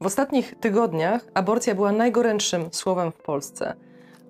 [0.00, 3.74] W ostatnich tygodniach aborcja była najgorętszym słowem w Polsce.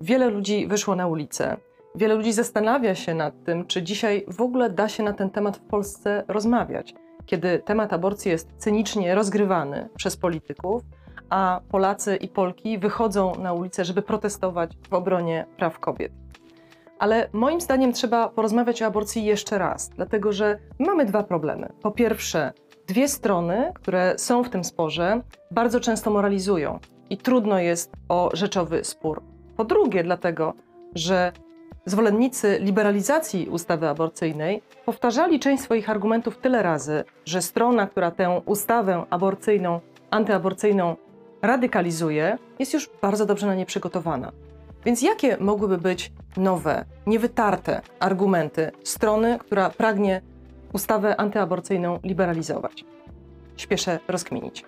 [0.01, 1.57] Wiele ludzi wyszło na ulicę.
[1.95, 5.57] Wiele ludzi zastanawia się nad tym, czy dzisiaj w ogóle da się na ten temat
[5.57, 6.95] w Polsce rozmawiać,
[7.27, 10.83] kiedy temat aborcji jest cynicznie rozgrywany przez polityków,
[11.31, 16.13] a Polacy i Polki wychodzą na ulicę, żeby protestować w obronie praw kobiet.
[16.99, 21.73] Ale moim zdaniem trzeba porozmawiać o aborcji jeszcze raz, dlatego że mamy dwa problemy.
[21.83, 22.53] Po pierwsze,
[22.89, 25.21] dwie strony, które są w tym sporze,
[25.51, 26.79] bardzo często moralizują
[27.11, 29.23] i trudno jest o rzeczowy spór.
[29.57, 30.55] Po drugie, dlatego,
[30.95, 31.33] że
[31.87, 39.05] zwolennicy liberalizacji ustawy aborcyjnej powtarzali część swoich argumentów tyle razy, że strona, która tę ustawę
[39.11, 40.97] aborcyjną, antyaborcyjną
[41.43, 44.33] radykalizuje, jest już bardzo dobrze na nie przygotowana.
[44.85, 50.23] Więc jakie mogłyby być nowe, niewytarte argumenty strony, która pragnie
[50.73, 52.85] ustawę antyaborcyjną liberalizować?
[53.57, 54.65] Śpieszę rozkminić.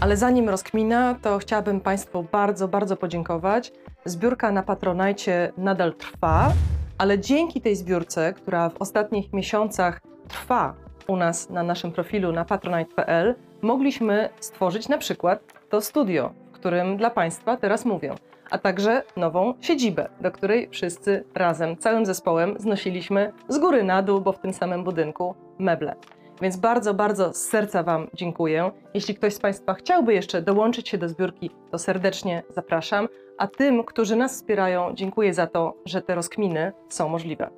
[0.00, 3.72] Ale zanim rozkmina, to chciałabym Państwu bardzo, bardzo podziękować.
[4.04, 6.52] Zbiórka na Patronajcie nadal trwa,
[6.98, 10.74] ale dzięki tej zbiórce, która w ostatnich miesiącach trwa
[11.08, 16.96] u nas na naszym profilu na patronite.pl, mogliśmy stworzyć na przykład to studio, w którym
[16.96, 18.14] dla Państwa teraz mówię,
[18.50, 24.20] a także nową siedzibę, do której wszyscy razem, całym zespołem znosiliśmy z góry na dół,
[24.20, 25.94] bo w tym samym budynku meble.
[26.42, 28.70] Więc bardzo, bardzo z serca Wam dziękuję.
[28.94, 33.08] Jeśli ktoś z Państwa chciałby jeszcze dołączyć się do zbiórki, to serdecznie zapraszam.
[33.38, 37.50] A tym, którzy nas wspierają, dziękuję za to, że te rozkminy są możliwe.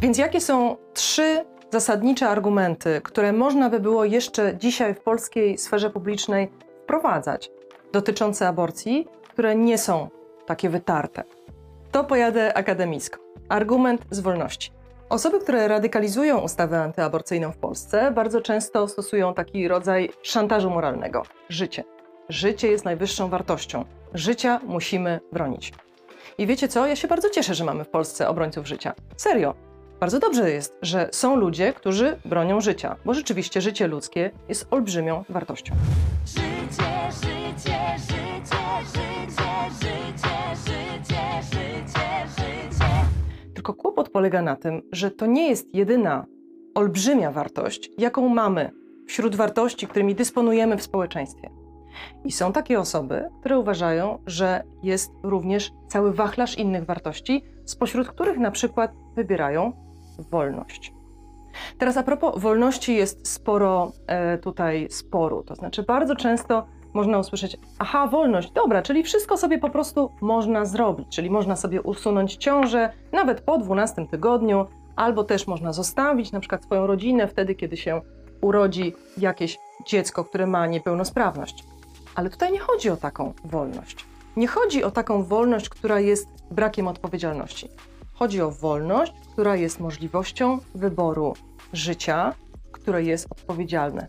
[0.00, 5.90] Więc jakie są trzy zasadnicze argumenty, które można by było jeszcze dzisiaj w polskiej sferze
[5.90, 6.50] publicznej
[6.82, 7.50] wprowadzać
[7.92, 10.08] dotyczące aborcji, które nie są
[10.46, 11.22] takie wytarte?
[11.92, 13.18] To pojadę akademicko.
[13.48, 14.70] Argument z wolności.
[15.08, 21.84] Osoby, które radykalizują ustawę antyaborcyjną w Polsce, bardzo często stosują taki rodzaj szantażu moralnego życie.
[22.28, 23.84] Życie jest najwyższą wartością.
[24.14, 25.72] Życia musimy bronić.
[26.38, 26.86] I wiecie co?
[26.86, 28.94] Ja się bardzo cieszę, że mamy w Polsce obrońców życia.
[29.16, 29.54] Serio.
[30.00, 35.24] Bardzo dobrze jest, że są ludzie, którzy bronią życia, bo rzeczywiście życie ludzkie jest olbrzymią
[35.28, 35.74] wartością.
[36.26, 36.42] Życie,
[37.12, 38.23] życie, życie,
[43.54, 46.26] Tylko kłopot polega na tym, że to nie jest jedyna
[46.74, 48.70] olbrzymia wartość, jaką mamy
[49.06, 51.50] wśród wartości, którymi dysponujemy w społeczeństwie.
[52.24, 58.38] I są takie osoby, które uważają, że jest również cały wachlarz innych wartości, spośród których
[58.38, 59.72] na przykład wybierają
[60.30, 60.92] wolność.
[61.78, 65.42] Teraz a propos wolności jest sporo e, tutaj sporu.
[65.42, 70.64] To znaczy bardzo często można usłyszeć, aha, wolność, dobra, czyli wszystko sobie po prostu można
[70.64, 74.66] zrobić, czyli można sobie usunąć ciążę nawet po 12 tygodniu,
[74.96, 78.00] albo też można zostawić na przykład swoją rodzinę wtedy, kiedy się
[78.40, 81.64] urodzi jakieś dziecko, które ma niepełnosprawność.
[82.14, 84.06] Ale tutaj nie chodzi o taką wolność.
[84.36, 87.68] Nie chodzi o taką wolność, która jest brakiem odpowiedzialności.
[88.14, 91.34] Chodzi o wolność, która jest możliwością wyboru
[91.72, 92.34] życia,
[92.72, 94.08] które jest odpowiedzialne.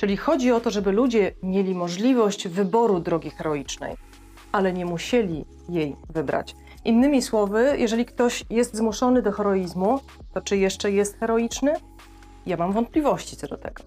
[0.00, 3.96] Czyli chodzi o to, żeby ludzie mieli możliwość wyboru drogi heroicznej,
[4.52, 6.56] ale nie musieli jej wybrać.
[6.84, 10.00] Innymi słowy, jeżeli ktoś jest zmuszony do heroizmu,
[10.34, 11.74] to czy jeszcze jest heroiczny?
[12.46, 13.82] Ja mam wątpliwości co do tego.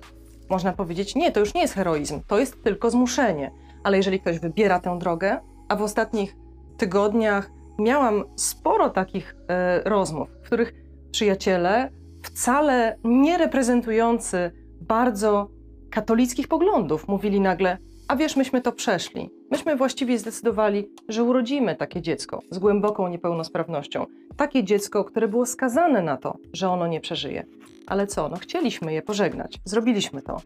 [0.50, 3.52] Można powiedzieć, nie, to już nie jest heroizm, to jest tylko zmuszenie.
[3.84, 6.36] Ale jeżeli ktoś wybiera tę drogę, a w ostatnich
[6.78, 10.74] tygodniach miałam sporo takich e, rozmów, w których
[11.12, 11.90] przyjaciele,
[12.24, 14.52] wcale nie reprezentujący
[14.82, 15.53] bardzo
[15.94, 17.78] katolickich poglądów, mówili nagle:
[18.08, 19.30] A wiesz, myśmy to przeszli.
[19.52, 24.06] Myśmy właściwie zdecydowali, że urodzimy takie dziecko z głęboką niepełnosprawnością.
[24.38, 27.46] Takie dziecko, które było skazane na to, że ono nie przeżyje.
[27.88, 28.30] Ale co?
[28.30, 30.42] No, chcieliśmy je pożegnać, zrobiliśmy to.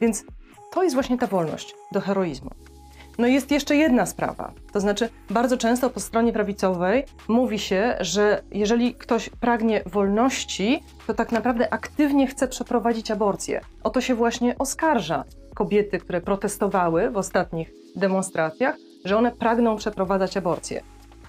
[0.00, 0.24] Więc
[0.72, 2.50] to jest właśnie ta wolność do heroizmu.
[3.18, 4.52] No jest jeszcze jedna sprawa.
[4.72, 11.14] To znaczy, bardzo często po stronie prawicowej mówi się, że jeżeli ktoś pragnie wolności, to
[11.14, 13.60] tak naprawdę aktywnie chce przeprowadzić aborcję.
[13.84, 15.24] O to się właśnie oskarża
[15.54, 20.82] kobiety, które protestowały w ostatnich demonstracjach, że one pragną przeprowadzać aborcję.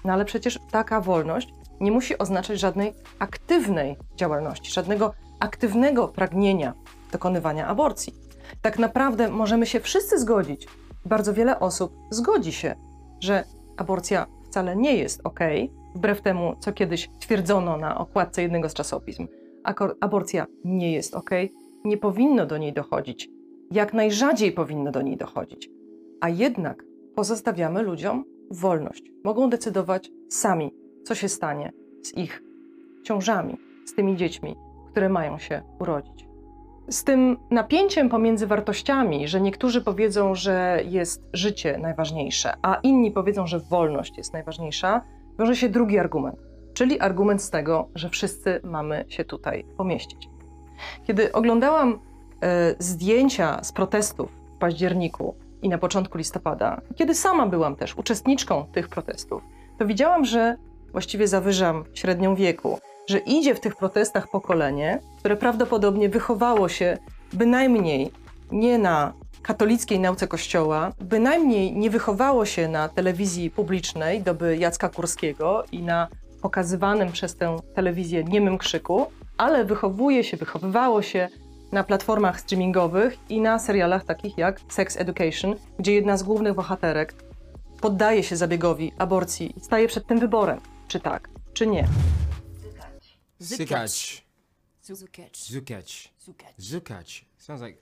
[0.04, 1.48] No ale przecież taka wolność
[1.80, 6.74] nie musi oznaczać żadnej aktywnej działalności, żadnego aktywnego pragnienia
[7.12, 8.14] dokonywania aborcji.
[8.62, 10.68] Tak naprawdę możemy się wszyscy zgodzić,
[11.04, 12.74] bardzo wiele osób zgodzi się,
[13.20, 13.44] że
[13.76, 15.40] aborcja wcale nie jest ok,
[15.94, 19.28] wbrew temu, co kiedyś twierdzono na okładce jednego z czasopism.
[20.00, 21.30] Aborcja nie jest ok,
[21.84, 23.28] nie powinno do niej dochodzić.
[23.70, 25.70] Jak najrzadziej powinno do niej dochodzić.
[26.20, 26.84] A jednak
[27.14, 29.02] pozostawiamy ludziom wolność.
[29.24, 31.72] Mogą decydować sami, co się stanie
[32.02, 32.42] z ich
[33.04, 33.56] ciążami,
[33.86, 34.56] z tymi dziećmi,
[34.90, 36.31] które mają się urodzić.
[36.92, 43.46] Z tym napięciem pomiędzy wartościami, że niektórzy powiedzą, że jest życie najważniejsze, a inni powiedzą,
[43.46, 45.00] że wolność jest najważniejsza,
[45.38, 46.36] wiąże się drugi argument,
[46.74, 50.28] czyli argument z tego, że wszyscy mamy się tutaj pomieścić.
[51.06, 51.98] Kiedy oglądałam
[52.42, 58.66] e, zdjęcia z protestów w październiku i na początku listopada, kiedy sama byłam też uczestniczką
[58.72, 59.42] tych protestów,
[59.78, 60.56] to widziałam, że
[60.92, 66.98] właściwie zawyżam średnią wieku, że idzie w tych protestach pokolenie, które prawdopodobnie wychowało się
[67.32, 68.12] bynajmniej
[68.52, 69.12] nie na
[69.42, 76.08] katolickiej nauce Kościoła, bynajmniej nie wychowało się na telewizji publicznej doby Jacka Kurskiego i na
[76.42, 79.06] pokazywanym przez tę telewizję niemym krzyku,
[79.38, 81.28] ale wychowuje się, wychowywało się
[81.72, 87.14] na platformach streamingowych i na serialach takich jak Sex Education, gdzie jedna z głównych bohaterek
[87.80, 91.88] poddaje się zabiegowi aborcji i staje przed tym wyborem, czy tak, czy nie.
[93.42, 94.24] Zukać.
[94.82, 95.48] Zukać.
[95.48, 96.12] Zukać.
[96.18, 96.54] Zukać.
[96.58, 97.24] Zukać.
[97.38, 97.78] Sounds like.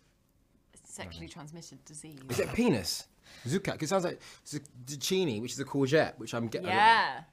[0.85, 2.19] Sexually transmitted disease.
[2.31, 3.09] Is it penis?
[3.47, 3.83] Zukak.
[3.83, 4.19] It sounds like
[4.87, 6.71] zucchini, which is a courgette, which I'm getting.
[6.71, 7.25] Yeah.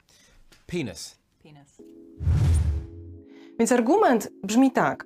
[0.67, 1.17] Penis.
[1.43, 1.81] Penis.
[3.59, 5.05] Więc argument brzmi tak.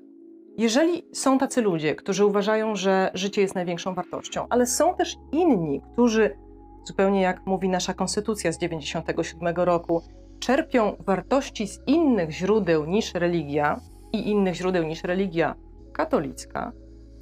[0.57, 5.81] Jeżeli są tacy ludzie, którzy uważają, że życie jest największą wartością, ale są też inni,
[5.93, 6.37] którzy,
[6.85, 10.03] zupełnie jak mówi nasza konstytucja z 97 roku,
[10.41, 13.79] czerpią wartości z innych źródeł niż religia
[14.13, 15.55] i innych źródeł niż religia
[15.93, 16.71] katolicka,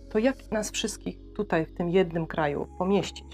[0.10, 3.27] to jak nas wszystkich tutaj w tym jednym kraju pomieścić?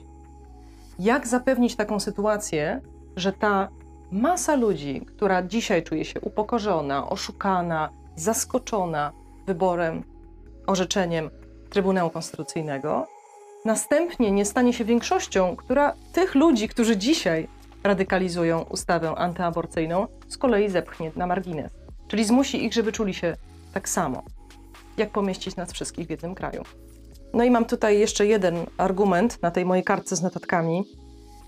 [0.99, 2.81] Jak zapewnić taką sytuację,
[3.15, 3.69] że ta
[4.11, 9.11] masa ludzi, która dzisiaj czuje się upokorzona, oszukana, zaskoczona
[9.47, 10.03] wyborem,
[10.67, 11.29] orzeczeniem
[11.69, 13.07] Trybunału Konstytucyjnego,
[13.65, 17.47] następnie nie stanie się większością, która tych ludzi, którzy dzisiaj
[17.85, 21.71] radykalizują ustawę antyaborcyjną, z kolei zepchnie na margines.
[22.07, 23.35] Czyli zmusi ich, żeby czuli się
[23.73, 24.23] tak samo.
[24.97, 26.63] Jak pomieścić nas wszystkich w jednym kraju?
[27.33, 30.83] No i mam tutaj jeszcze jeden argument na tej mojej kartce z notatkami.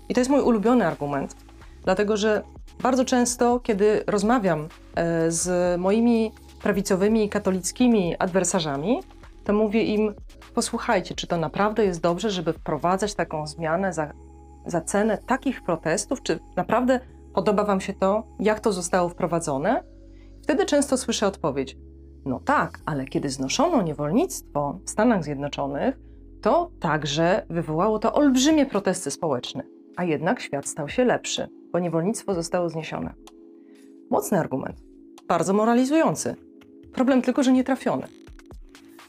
[0.08, 1.36] I to jest mój ulubiony argument,
[1.84, 2.42] dlatego że
[2.82, 6.32] bardzo często, kiedy rozmawiam e, z moimi
[6.62, 9.00] prawicowymi katolickimi adwersarzami,
[9.44, 10.14] to mówię im:
[10.54, 14.12] Posłuchajcie, czy to naprawdę jest dobrze, żeby wprowadzać taką zmianę za,
[14.70, 16.22] za cenę takich protestów?
[16.22, 17.00] Czy naprawdę
[17.34, 19.84] podoba Wam się to, jak to zostało wprowadzone?
[20.42, 21.76] Wtedy często słyszę odpowiedź:
[22.24, 25.98] No tak, ale kiedy znoszono niewolnictwo w Stanach Zjednoczonych,
[26.42, 29.62] to także wywołało to olbrzymie protesty społeczne,
[29.96, 33.14] a jednak świat stał się lepszy, bo niewolnictwo zostało zniesione.
[34.10, 34.82] Mocny argument,
[35.28, 36.36] bardzo moralizujący.
[36.92, 38.06] Problem tylko, że nie trafiony.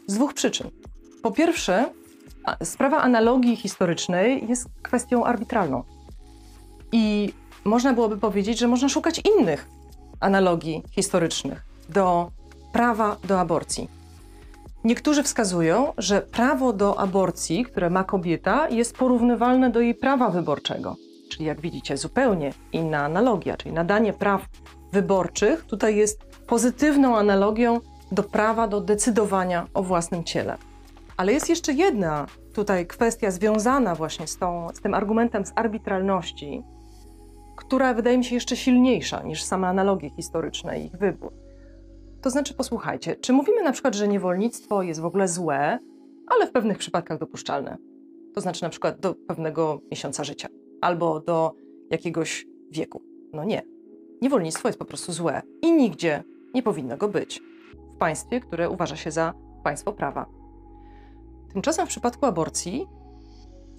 [0.07, 0.67] Z dwóch przyczyn.
[1.23, 1.85] Po pierwsze,
[2.63, 5.83] sprawa analogii historycznej jest kwestią arbitralną.
[6.91, 7.33] I
[7.65, 9.67] można byłoby powiedzieć, że można szukać innych
[10.19, 12.31] analogii historycznych do
[12.73, 13.89] prawa do aborcji.
[14.83, 20.95] Niektórzy wskazują, że prawo do aborcji, które ma kobieta, jest porównywalne do jej prawa wyborczego.
[21.31, 24.41] Czyli jak widzicie, zupełnie inna analogia, czyli nadanie praw
[24.91, 27.79] wyborczych tutaj jest pozytywną analogią
[28.11, 30.57] do prawa do decydowania o własnym ciele.
[31.19, 36.63] Ale jest jeszcze jedna tutaj kwestia związana właśnie z, tą, z tym argumentem z arbitralności,
[37.57, 41.33] która wydaje mi się jeszcze silniejsza niż same analogie historyczne i ich wybór.
[42.21, 45.79] To znaczy, posłuchajcie, czy mówimy na przykład, że niewolnictwo jest w ogóle złe,
[46.27, 47.77] ale w pewnych przypadkach dopuszczalne?
[48.35, 50.47] To znaczy na przykład do pewnego miesiąca życia
[50.81, 51.53] albo do
[51.89, 53.01] jakiegoś wieku.
[53.33, 53.61] No nie.
[54.21, 56.23] Niewolnictwo jest po prostu złe i nigdzie
[56.53, 57.41] nie powinno go być
[57.95, 59.33] w państwie, które uważa się za
[59.63, 60.38] państwo prawa.
[61.53, 62.87] Tymczasem w przypadku aborcji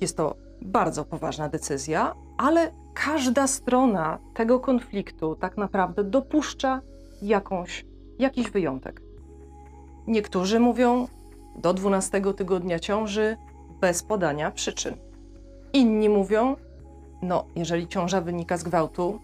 [0.01, 6.81] jest to bardzo poważna decyzja, ale każda strona tego konfliktu tak naprawdę dopuszcza
[7.23, 7.87] jakąś,
[8.19, 9.03] jakiś wyjątek.
[10.07, 11.09] Niektórzy mówią
[11.57, 13.37] do 12 tygodnia ciąży
[13.81, 14.97] bez podania przyczyn.
[15.73, 16.57] Inni mówią,
[17.23, 19.21] no, jeżeli ciąża wynika z gwałtu,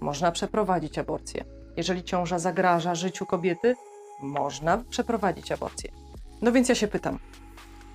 [0.00, 1.44] można przeprowadzić aborcję.
[1.76, 3.76] Jeżeli ciąża zagraża życiu kobiety,
[4.22, 5.90] można przeprowadzić aborcję.
[6.42, 7.18] No więc ja się pytam,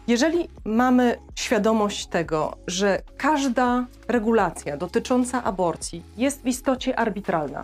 [0.07, 7.63] jeżeli mamy świadomość tego, że każda regulacja dotycząca aborcji jest w istocie arbitralna,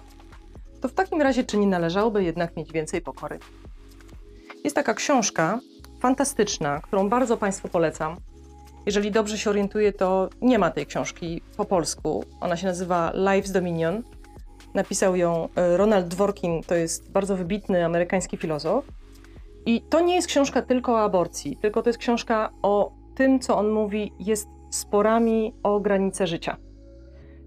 [0.81, 3.39] to w takim razie czy nie należałoby jednak mieć więcej pokory?
[4.63, 5.59] Jest taka książka
[5.99, 8.17] fantastyczna, którą bardzo Państwu polecam.
[8.85, 12.23] Jeżeli dobrze się orientuję, to nie ma tej książki po polsku.
[12.39, 14.03] Ona się nazywa Life's Dominion.
[14.73, 18.85] Napisał ją e, Ronald Dworkin, to jest bardzo wybitny amerykański filozof.
[19.65, 23.57] I to nie jest książka tylko o aborcji, tylko to jest książka o tym, co
[23.57, 26.57] on mówi, jest sporami o granice życia.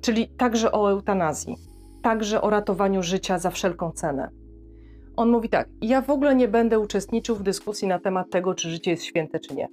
[0.01, 1.57] Czyli także o eutanazji,
[2.03, 4.31] także o ratowaniu życia za wszelką cenę.
[5.17, 8.71] On mówi tak: Ja w ogóle nie będę uczestniczył w dyskusji na temat tego, czy
[8.71, 9.69] życie jest święte, czy nie.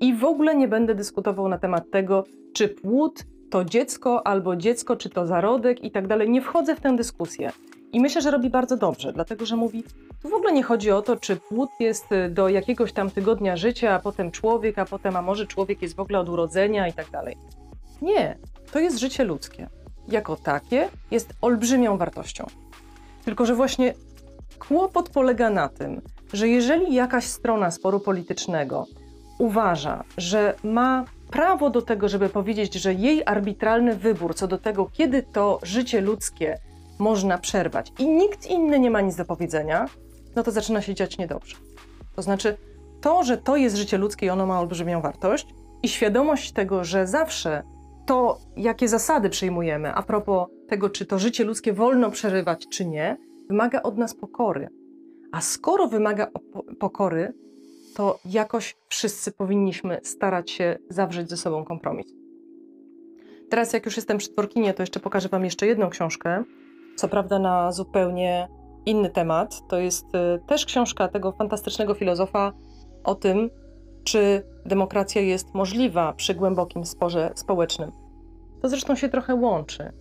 [0.00, 4.96] I w ogóle nie będę dyskutował na temat tego, czy płód to dziecko, albo dziecko,
[4.96, 6.30] czy to zarodek i tak dalej.
[6.30, 7.52] Nie wchodzę w tę dyskusję.
[7.92, 9.84] I myślę, że robi bardzo dobrze, dlatego że mówi,
[10.22, 13.56] tu w ogóle nie chodzi o to, czy płód jest y, do jakiegoś tam tygodnia
[13.56, 16.92] życia, a potem człowiek, a potem, a może człowiek jest w ogóle od urodzenia i
[16.92, 17.36] tak dalej.
[18.02, 18.38] Nie,
[18.72, 19.68] to jest życie ludzkie.
[20.08, 22.46] Jako takie jest olbrzymią wartością.
[23.24, 23.94] Tylko, że właśnie
[24.58, 26.00] kłopot polega na tym,
[26.32, 28.86] że jeżeli jakaś strona sporu politycznego
[29.38, 34.90] uważa, że ma prawo do tego, żeby powiedzieć, że jej arbitralny wybór co do tego,
[34.92, 36.58] kiedy to życie ludzkie
[36.98, 39.86] można przerwać i nikt inny nie ma nic do powiedzenia,
[40.36, 41.56] no to zaczyna się dziać niedobrze.
[42.16, 42.56] To znaczy,
[43.00, 45.46] to, że to jest życie ludzkie i ono ma olbrzymią wartość
[45.82, 47.62] i świadomość tego, że zawsze
[48.06, 53.16] to, jakie zasady przyjmujemy a propos tego, czy to życie ludzkie wolno przerywać, czy nie,
[53.48, 54.68] wymaga od nas pokory.
[55.32, 57.32] A skoro wymaga po- pokory,
[57.94, 62.06] to jakoś wszyscy powinniśmy starać się zawrzeć ze sobą kompromis.
[63.50, 66.44] Teraz, jak już jestem przy Tworkinie, to jeszcze pokażę Wam jeszcze jedną książkę.
[66.98, 68.48] Co prawda na zupełnie
[68.86, 69.68] inny temat.
[69.68, 72.52] To jest y, też książka tego fantastycznego filozofa
[73.04, 73.50] o tym,
[74.04, 77.92] czy demokracja jest możliwa przy głębokim sporze społecznym.
[78.62, 79.92] To zresztą się trochę łączy,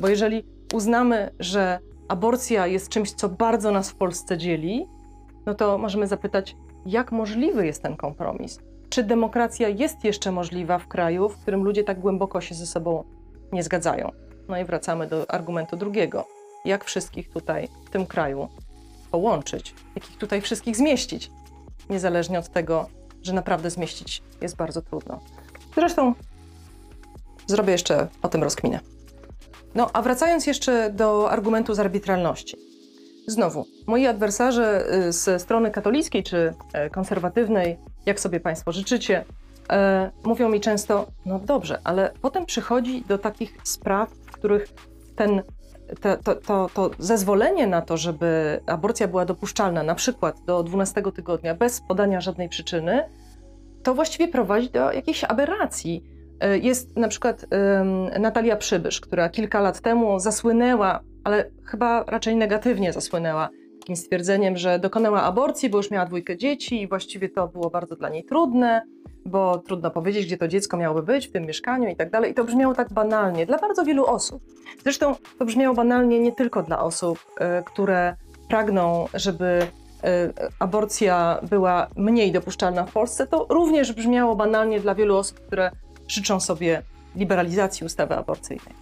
[0.00, 0.44] bo jeżeli
[0.74, 4.86] uznamy, że aborcja jest czymś, co bardzo nas w Polsce dzieli,
[5.46, 6.56] no to możemy zapytać,
[6.86, 8.58] jak możliwy jest ten kompromis?
[8.88, 13.04] Czy demokracja jest jeszcze możliwa w kraju, w którym ludzie tak głęboko się ze sobą
[13.52, 14.10] nie zgadzają?
[14.48, 16.33] No i wracamy do argumentu drugiego.
[16.64, 18.48] Jak wszystkich tutaj w tym kraju
[19.10, 19.74] połączyć?
[19.94, 21.30] Jak ich tutaj wszystkich zmieścić?
[21.90, 22.86] Niezależnie od tego,
[23.22, 25.20] że naprawdę zmieścić jest bardzo trudno.
[25.74, 26.14] Zresztą
[27.46, 28.80] zrobię jeszcze o tym rozkminę.
[29.74, 32.56] No, a wracając jeszcze do argumentu z arbitralności.
[33.26, 39.24] Znowu, moi adwersarze y, ze strony katolickiej czy e, konserwatywnej, jak sobie Państwo życzycie,
[39.70, 44.68] e, mówią mi często, no dobrze, ale potem przychodzi do takich spraw, w których
[45.16, 45.42] ten,
[46.00, 51.02] te, to, to, to zezwolenie na to, żeby aborcja była dopuszczalna, na przykład do 12
[51.02, 53.02] tygodnia, bez podania żadnej przyczyny,
[53.82, 56.04] to właściwie prowadzi do jakiejś aberracji.
[56.40, 62.36] E, Jest na przykład em, Natalia Przybysz, która kilka lat temu zasłynęła, ale chyba raczej
[62.36, 63.48] negatywnie zasłynęła
[63.80, 67.96] takim stwierdzeniem, że dokonała aborcji, bo już miała dwójkę dzieci i właściwie to było bardzo
[67.96, 68.82] dla niej trudne,
[69.26, 72.30] bo trudno powiedzieć, gdzie to dziecko miałoby być, w tym mieszkaniu i tak dalej.
[72.30, 74.42] I to brzmiało tak banalnie dla bardzo wielu osób.
[74.82, 78.16] Zresztą to brzmiało banalnie nie tylko dla osób, e, które
[78.48, 79.44] pragną, żeby
[80.04, 85.70] e, aborcja była mniej dopuszczalna w Polsce, to również brzmiało banalnie dla wielu osób, które
[86.08, 86.82] życzą sobie
[87.16, 88.74] liberalizacji ustawy aborcyjnej.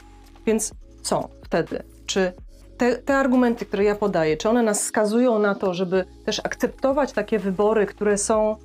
[0.47, 0.73] Więc
[1.03, 1.83] co wtedy?
[2.07, 2.33] Czy
[2.77, 7.13] te, te argumenty, które ja podaję, czy one nas skazują na to, żeby też akceptować
[7.13, 8.57] takie wybory, które są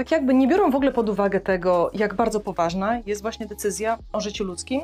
[0.00, 3.98] tak jakby nie biorą w ogóle pod uwagę tego, jak bardzo poważna jest właśnie decyzja
[4.12, 4.80] o życiu ludzkim?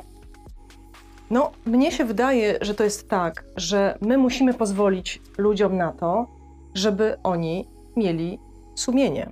[1.31, 6.27] No, mnie się wydaje, że to jest tak, że my musimy pozwolić ludziom na to,
[6.75, 8.39] żeby oni mieli
[8.75, 9.31] sumienie.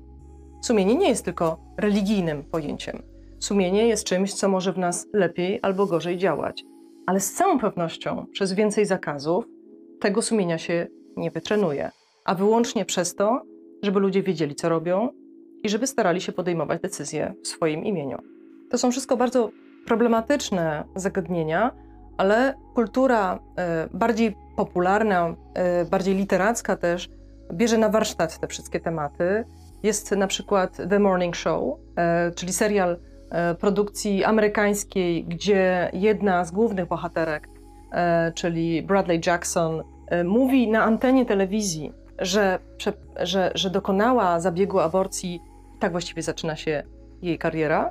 [0.62, 3.02] Sumienie nie jest tylko religijnym pojęciem.
[3.38, 6.64] Sumienie jest czymś, co może w nas lepiej albo gorzej działać.
[7.06, 9.44] Ale z całą pewnością przez więcej zakazów
[10.00, 10.86] tego sumienia się
[11.16, 11.90] nie wytrenuje,
[12.24, 13.42] a wyłącznie przez to,
[13.82, 15.23] żeby ludzie wiedzieli, co robią
[15.64, 18.18] i żeby starali się podejmować decyzje w swoim imieniu.
[18.70, 19.50] To są wszystko bardzo
[19.86, 21.70] problematyczne zagadnienia,
[22.16, 27.08] ale kultura e, bardziej popularna, e, bardziej literacka też
[27.52, 29.44] bierze na warsztat te wszystkie tematy.
[29.82, 32.96] Jest na przykład The Morning Show, e, czyli serial
[33.60, 37.48] produkcji amerykańskiej, gdzie jedna z głównych bohaterek,
[38.34, 39.82] czyli Bradley Jackson,
[40.24, 42.58] mówi na antenie telewizji, że,
[43.22, 45.40] że, że dokonała zabiegu aborcji,
[45.84, 46.82] tak właściwie zaczyna się
[47.22, 47.90] jej kariera.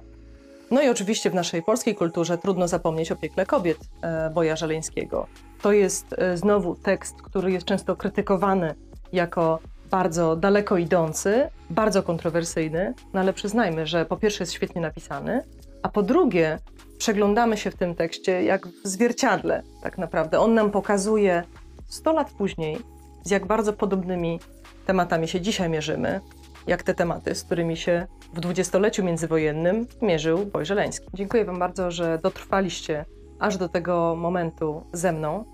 [0.71, 5.27] No i oczywiście w naszej polskiej kulturze trudno zapomnieć o piekle kobiet e, Boja Żeleńskiego.
[5.61, 8.75] To jest e, znowu tekst, który jest często krytykowany
[9.11, 9.59] jako
[9.91, 15.41] bardzo daleko idący, bardzo kontrowersyjny, no ale przyznajmy, że po pierwsze jest świetnie napisany,
[15.83, 16.59] a po drugie
[16.97, 20.39] przeglądamy się w tym tekście jak w zwierciadle tak naprawdę.
[20.39, 21.43] On nam pokazuje
[21.87, 22.77] 100 lat później,
[23.23, 24.39] z jak bardzo podobnymi
[24.85, 26.21] tematami się dzisiaj mierzymy,
[26.67, 31.07] jak te tematy, z którymi się w dwudziestoleciu międzywojennym mierzył Boj Żeleński.
[31.13, 33.05] Dziękuję Wam bardzo, że dotrwaliście
[33.39, 35.45] aż do tego momentu ze mną.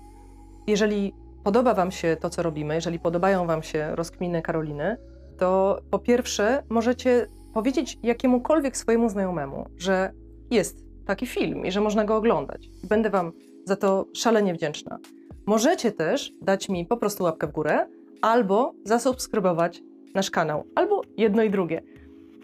[0.66, 1.14] Jeżeli
[1.44, 4.96] podoba Wam się to, co robimy, jeżeli podobają Wam się rozkminy Karoliny,
[5.38, 10.12] to po pierwsze możecie powiedzieć jakiemukolwiek swojemu znajomemu, że
[10.50, 12.68] jest taki film i że można go oglądać.
[12.88, 13.32] Będę Wam
[13.64, 14.98] za to szalenie wdzięczna.
[15.46, 17.86] Możecie też dać mi po prostu łapkę w górę
[18.22, 19.82] albo zasubskrybować
[20.14, 21.82] nasz kanał, albo jedno i drugie.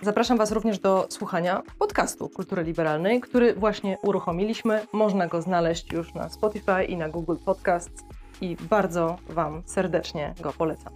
[0.03, 4.81] Zapraszam Was również do słuchania podcastu Kultury Liberalnej, który właśnie uruchomiliśmy.
[4.93, 8.05] Można go znaleźć już na Spotify i na Google Podcasts
[8.41, 10.93] i bardzo Wam serdecznie go polecam.